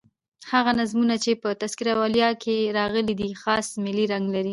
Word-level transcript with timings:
هغه 0.51 0.71
نظمونه 0.79 1.15
چي 1.23 1.31
په 1.41 1.49
"تذکرةالاولیاء" 1.61 2.33
کښي 2.43 2.57
راغلي 2.77 3.13
دي 3.19 3.29
خاص 3.41 3.67
ملي 3.85 4.05
رنګ 4.13 4.25
لري. 4.35 4.49